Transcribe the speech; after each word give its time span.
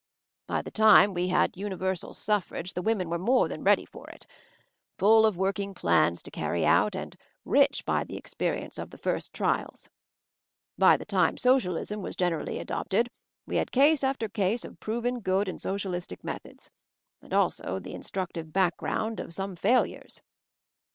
'"By 0.51 0.63
the 0.63 0.71
time 0.71 1.13
we 1.13 1.27
had 1.27 1.55
universal 1.55 2.15
suffrage 2.15 2.73
/ 2.73 2.73
the 2.73 2.81
women 2.81 3.07
were 3.07 3.19
more 3.19 3.47
than 3.47 3.63
ready 3.63 3.85
for 3.85 4.09
it, 4.09 4.25
full 4.97 5.27
of 5.27 5.37
working 5.37 5.75
plans 5.75 6.23
to 6.23 6.31
carry 6.31 6.65
out, 6.65 6.95
and 6.95 7.15
rich 7.45 7.85
by 7.85 8.03
the 8.03 8.17
experience 8.17 8.79
of 8.79 8.89
the 8.89 8.97
first 8.97 9.31
trials. 9.31 9.91
"By 10.75 10.97
the 10.97 11.05
time 11.05 11.37
Socialism 11.37 12.01
was 12.01 12.15
generally 12.15 12.57
adopted 12.57 13.11
we 13.45 13.57
had 13.57 13.71
case 13.71 14.03
after 14.03 14.27
case 14.27 14.65
of 14.65 14.79
proven' 14.79 15.19
good 15.21 15.47
in 15.47 15.59
Socialistic 15.59 16.23
methods; 16.23 16.71
and 17.21 17.31
also 17.31 17.77
the 17.77 17.93
instructive 17.93 18.51
background 18.51 19.19
of 19.19 19.35
some 19.35 19.55
failures." 19.55 20.23